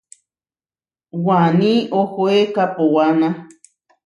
[1.25, 3.27] Waní ohoé kaʼpowána.